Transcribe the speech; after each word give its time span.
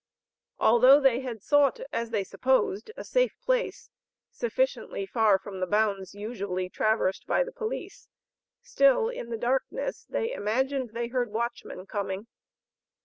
Although 0.57 0.99
they 0.99 1.19
had 1.19 1.43
sought 1.43 1.79
as 1.93 2.09
they 2.09 2.23
supposed 2.23 2.89
a 2.97 3.03
safe 3.03 3.37
place, 3.39 3.91
sufficiently 4.31 5.05
far 5.05 5.37
from 5.37 5.59
the 5.59 5.67
bounds 5.67 6.15
usually 6.15 6.71
traversed 6.71 7.27
by 7.27 7.43
the 7.43 7.51
police; 7.51 8.07
still, 8.63 9.09
in 9.09 9.29
the 9.29 9.37
darkness, 9.37 10.05
they 10.09 10.33
imagined 10.33 10.93
they 10.93 11.09
heard 11.09 11.29
watchmen 11.29 11.85
coming. 11.85 12.25